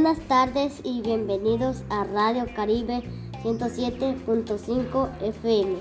Buenas 0.00 0.20
tardes 0.28 0.80
y 0.84 1.02
bienvenidos 1.02 1.82
a 1.90 2.04
Radio 2.04 2.46
Caribe 2.54 3.02
107.5 3.42 5.08
FM. 5.22 5.74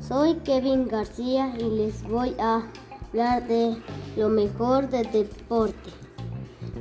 Soy 0.00 0.36
Kevin 0.36 0.88
García 0.88 1.54
y 1.58 1.64
les 1.64 2.02
voy 2.08 2.34
a 2.40 2.62
hablar 3.10 3.46
de 3.46 3.76
lo 4.16 4.30
mejor 4.30 4.88
del 4.88 5.12
deporte. 5.12 5.90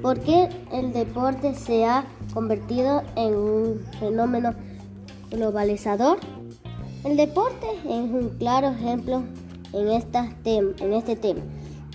¿Por 0.01 0.21
qué 0.21 0.47
el 0.71 0.93
deporte 0.93 1.55
se 1.55 1.83
ha 1.83 2.05
convertido 2.33 3.04
en 3.17 3.35
un 3.35 3.85
fenómeno 3.99 4.54
globalizador? 5.29 6.19
El 7.04 7.17
deporte 7.17 7.67
es 7.83 8.09
un 8.09 8.29
claro 8.39 8.69
ejemplo 8.69 9.23
en, 9.73 9.89
esta 9.89 10.33
en 10.45 10.93
este 10.93 11.17
tema. 11.17 11.41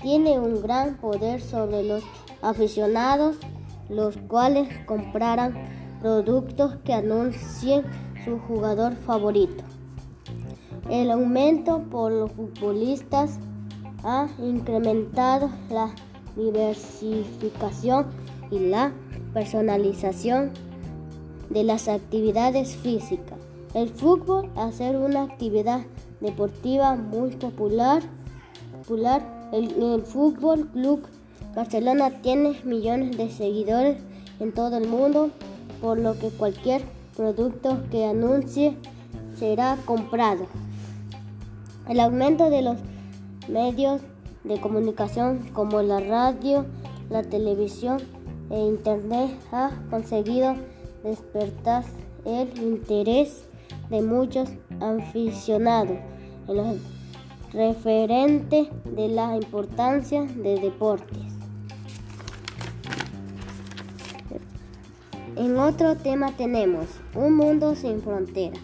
Tiene 0.02 0.38
un 0.38 0.60
gran 0.60 0.98
poder 0.98 1.40
sobre 1.40 1.82
los 1.82 2.02
aficionados, 2.42 3.36
los 3.92 4.16
cuales 4.16 4.68
comprarán 4.86 5.54
productos 6.00 6.76
que 6.84 6.94
anuncien 6.94 7.84
su 8.24 8.38
jugador 8.38 8.94
favorito. 8.94 9.62
El 10.90 11.10
aumento 11.10 11.82
por 11.90 12.10
los 12.12 12.32
futbolistas 12.32 13.38
ha 14.02 14.26
incrementado 14.42 15.50
la 15.70 15.94
diversificación 16.36 18.06
y 18.50 18.58
la 18.58 18.92
personalización 19.32 20.50
de 21.50 21.64
las 21.64 21.88
actividades 21.88 22.74
físicas. 22.76 23.38
El 23.74 23.88
fútbol, 23.90 24.50
a 24.56 24.72
ser 24.72 24.96
una 24.96 25.22
actividad 25.22 25.82
deportiva 26.20 26.96
muy 26.96 27.30
popular, 27.30 28.02
popular 28.78 29.22
el 29.52 30.02
Fútbol 30.02 30.66
Club 30.68 31.06
Barcelona 31.54 32.22
tiene 32.22 32.60
millones 32.64 33.16
de 33.16 33.30
seguidores 33.30 33.98
en 34.40 34.52
todo 34.52 34.78
el 34.78 34.88
mundo, 34.88 35.30
por 35.80 35.98
lo 35.98 36.18
que 36.18 36.30
cualquier 36.30 36.82
producto 37.14 37.78
que 37.90 38.06
anuncie 38.06 38.76
será 39.38 39.76
comprado. 39.84 40.46
El 41.88 42.00
aumento 42.00 42.48
de 42.48 42.62
los 42.62 42.78
medios 43.48 44.00
de 44.44 44.60
comunicación 44.60 45.50
como 45.52 45.82
la 45.82 46.00
radio, 46.00 46.64
la 47.10 47.22
televisión 47.22 47.98
e 48.50 48.58
internet 48.58 49.30
ha 49.52 49.70
conseguido 49.90 50.54
despertar 51.04 51.84
el 52.24 52.48
interés 52.62 53.44
de 53.90 54.00
muchos 54.00 54.48
aficionados 54.80 55.98
en 56.48 56.56
lo 56.56 56.64
referente 57.52 58.70
de 58.84 59.08
la 59.08 59.36
importancia 59.36 60.22
de 60.22 60.58
deportes. 60.60 61.31
En 65.36 65.56
otro 65.56 65.96
tema 65.96 66.36
tenemos 66.36 66.86
un 67.14 67.34
mundo 67.34 67.74
sin 67.74 68.02
fronteras. 68.02 68.60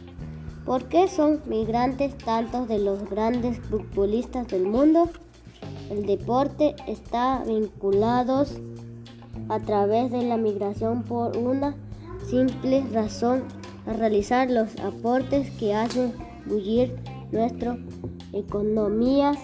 ¿Por 0.67 0.85
qué 0.85 1.09
son 1.09 1.41
migrantes 1.47 2.17
tantos 2.19 2.69
de 2.69 2.79
los 2.79 3.09
grandes 3.09 3.59
futbolistas 3.59 4.49
del 4.49 4.65
mundo? 4.65 5.09
El 5.91 6.05
deporte 6.05 6.77
está 6.87 7.43
vinculado 7.47 8.45
a 9.49 9.61
través 9.61 10.11
de 10.11 10.23
la 10.25 10.37
migración 10.37 11.05
por 11.05 11.39
una 11.39 11.75
simple 12.27 12.85
razón, 12.93 13.45
a 13.87 13.95
realizar 13.95 14.51
los 14.51 14.79
aportes 14.81 15.51
que 15.53 15.75
hacen 15.75 16.13
bullir 16.45 16.95
nuestras 17.33 17.79
economías. 18.35 19.39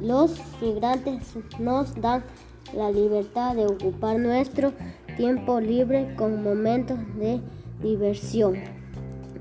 Los 0.00 0.40
migrantes 0.62 1.34
nos 1.58 1.94
dan 2.00 2.24
la 2.74 2.90
libertad 2.90 3.54
de 3.54 3.66
ocupar 3.66 4.18
nuestro 4.18 4.72
tiempo 5.16 5.60
libre 5.60 6.14
con 6.16 6.42
momentos 6.42 6.98
de 7.18 7.40
diversión. 7.82 8.56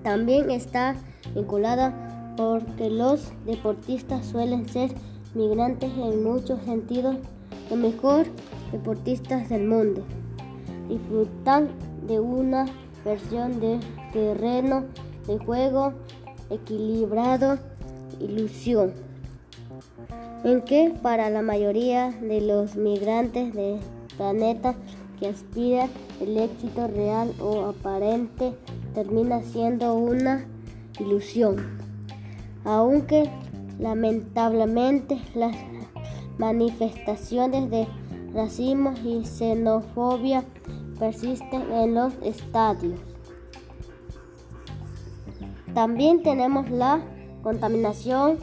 También 0.04 0.50
está 0.52 0.96
vinculada 1.34 2.34
porque 2.38 2.90
los 2.90 3.32
deportistas 3.46 4.26
suelen 4.26 4.68
ser 4.68 4.92
migrantes 5.34 5.92
en 5.98 6.24
muchos 6.24 6.62
sentidos, 6.64 7.18
los 7.70 7.80
mejores 7.80 8.30
deportistas 8.72 9.50
del 9.50 9.68
mundo. 9.68 10.04
Disfrutan 10.90 11.70
de 12.08 12.20
una 12.20 12.66
versión 13.04 13.60
de 13.60 13.80
terreno 14.14 14.86
de 15.28 15.38
juego 15.40 15.94
equilibrado, 16.50 17.58
ilusión, 18.20 18.94
en 20.44 20.62
que 20.62 20.94
para 21.02 21.30
la 21.30 21.42
mayoría 21.42 22.12
de 22.12 22.42
los 22.42 22.76
migrantes 22.76 23.54
del 23.54 23.80
planeta 24.18 24.76
que 25.20 25.28
aspira 25.28 25.88
el 26.20 26.38
éxito 26.38 26.88
real 26.88 27.34
o 27.40 27.66
aparente 27.66 28.54
termina 28.94 29.42
siendo 29.42 29.94
una 29.96 30.46
ilusión. 31.00 31.58
Aunque 32.64 33.30
lamentablemente 33.80 35.20
las 35.36 35.56
manifestaciones 36.38 37.70
de 37.70 37.88
racismo 38.34 38.94
y 39.04 39.26
xenofobia 39.26 40.44
persisten 41.00 41.72
en 41.72 41.96
los 41.96 42.14
estadios. 42.22 43.00
También 45.74 46.24
tenemos 46.24 46.70
la 46.70 47.02
contaminación. 47.44 48.38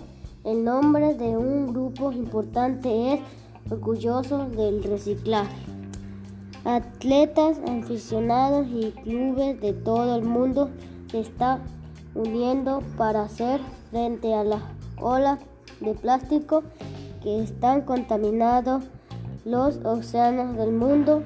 El 0.45 0.65
nombre 0.65 1.15
de 1.15 1.37
un 1.37 1.73
grupo 1.73 2.13
importante 2.13 3.15
es 3.15 3.21
orgulloso 3.71 4.49
del 4.51 4.83
reciclaje. 4.83 5.72
Atletas, 6.65 7.59
aficionados 7.67 8.69
y 8.69 8.93
clubes 9.03 9.61
de 9.61 9.73
todo 9.73 10.15
el 10.15 10.23
mundo 10.23 10.71
se 11.11 11.21
están 11.21 11.61
uniendo 12.15 12.83
para 12.97 13.23
hacer 13.23 13.61
frente 13.91 14.33
a 14.33 14.45
la 14.45 14.61
ola 15.01 15.39
de 15.81 15.95
plástico 15.95 16.63
que 17.21 17.43
están 17.43 17.81
contaminando 17.83 18.81
los 19.45 19.79
océanos 19.85 20.57
del 20.57 20.71
mundo. 20.71 21.25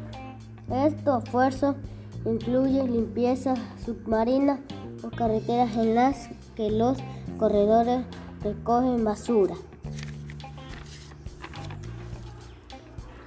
Estos 0.71 1.25
esfuerzos 1.25 1.77
incluyen 2.25 2.93
limpieza 2.93 3.55
submarina 3.85 4.61
o 5.05 5.11
carreteras 5.11 5.77
en 5.77 5.95
las 5.95 6.31
que 6.55 6.71
los 6.71 6.97
corredores 7.39 8.07
recogen 8.43 9.05
basura. 9.05 9.55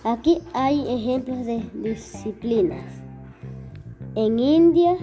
Aquí 0.06 0.42
hay 0.54 0.88
ejemplos 0.88 1.46
de 1.46 1.62
disciplinas. 1.74 2.86
En 4.16 4.40
India, 4.40 4.96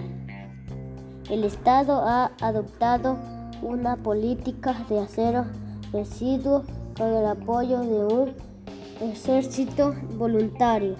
el 1.29 1.45
Estado 1.45 2.01
ha 2.01 2.33
adoptado 2.41 3.19
una 3.61 3.97
política 3.97 4.87
de 4.89 5.01
acero 5.01 5.45
residuos 5.93 6.65
con 6.97 7.09
el 7.09 7.27
apoyo 7.27 7.81
de 7.81 8.07
un 8.07 8.33
ejército 9.03 9.95
voluntario 10.17 10.97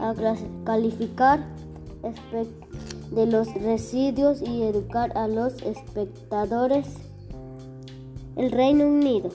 a 0.00 0.12
calificar 0.64 1.38
de 3.12 3.26
los 3.26 3.54
residuos 3.54 4.42
y 4.42 4.62
educar 4.62 5.16
a 5.16 5.28
los 5.28 5.62
espectadores. 5.62 6.96
El 8.34 8.50
Reino 8.50 8.86
Unido 8.86 9.30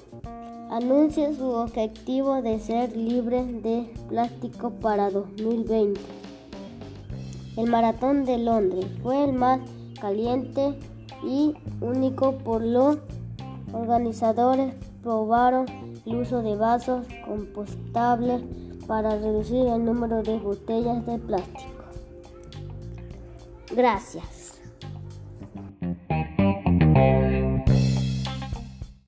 anuncia 0.69 1.33
su 1.33 1.45
objetivo 1.45 2.41
de 2.41 2.59
ser 2.59 2.95
libre 2.95 3.43
de 3.45 3.91
plástico 4.09 4.71
para 4.71 5.09
2020. 5.09 5.99
El 7.57 7.69
maratón 7.69 8.25
de 8.25 8.37
Londres 8.37 8.85
fue 9.01 9.23
el 9.23 9.33
más 9.33 9.59
caliente 9.99 10.77
y 11.23 11.53
único 11.81 12.37
por 12.39 12.63
los 12.63 12.97
organizadores 13.73 14.73
probaron 15.01 15.65
el 16.05 16.15
uso 16.15 16.41
de 16.41 16.55
vasos 16.55 17.05
compostables 17.25 18.41
para 18.87 19.17
reducir 19.17 19.67
el 19.67 19.83
número 19.85 20.21
de 20.21 20.37
botellas 20.37 21.05
de 21.05 21.17
plástico. 21.17 21.71
Gracias. 23.71 24.44